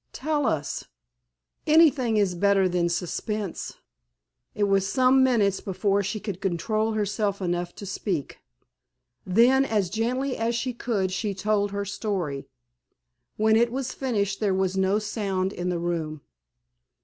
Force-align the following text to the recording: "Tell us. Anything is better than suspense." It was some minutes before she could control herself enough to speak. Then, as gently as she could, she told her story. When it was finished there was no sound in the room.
"Tell 0.13 0.47
us. 0.47 0.85
Anything 1.67 2.17
is 2.17 2.33
better 2.33 2.67
than 2.67 2.89
suspense." 2.89 3.75
It 4.55 4.63
was 4.63 4.91
some 4.91 5.23
minutes 5.23 5.59
before 5.61 6.01
she 6.01 6.19
could 6.19 6.41
control 6.41 6.93
herself 6.93 7.39
enough 7.39 7.75
to 7.75 7.85
speak. 7.85 8.39
Then, 9.27 9.63
as 9.63 9.91
gently 9.91 10.35
as 10.37 10.55
she 10.55 10.73
could, 10.73 11.11
she 11.11 11.35
told 11.35 11.69
her 11.69 11.85
story. 11.85 12.47
When 13.37 13.55
it 13.55 13.71
was 13.71 13.93
finished 13.93 14.39
there 14.39 14.55
was 14.55 14.75
no 14.75 14.97
sound 14.97 15.53
in 15.53 15.69
the 15.69 15.77
room. 15.77 16.21